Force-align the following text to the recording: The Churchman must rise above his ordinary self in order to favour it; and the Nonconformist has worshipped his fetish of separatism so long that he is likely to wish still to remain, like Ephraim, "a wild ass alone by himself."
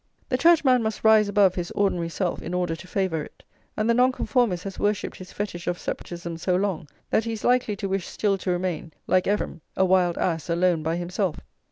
The 0.29 0.37
Churchman 0.39 0.81
must 0.81 1.03
rise 1.03 1.29
above 1.29 1.53
his 1.53 1.69
ordinary 1.75 2.09
self 2.09 2.41
in 2.41 2.55
order 2.55 2.75
to 2.75 2.87
favour 2.87 3.23
it; 3.25 3.43
and 3.77 3.87
the 3.87 3.93
Nonconformist 3.93 4.63
has 4.63 4.79
worshipped 4.79 5.17
his 5.17 5.31
fetish 5.31 5.67
of 5.67 5.77
separatism 5.77 6.37
so 6.39 6.55
long 6.55 6.87
that 7.11 7.25
he 7.25 7.33
is 7.33 7.43
likely 7.43 7.75
to 7.75 7.87
wish 7.89 8.07
still 8.07 8.35
to 8.39 8.49
remain, 8.49 8.93
like 9.05 9.27
Ephraim, 9.27 9.61
"a 9.77 9.85
wild 9.85 10.17
ass 10.17 10.49
alone 10.49 10.81
by 10.81 10.95
himself." 10.95 11.39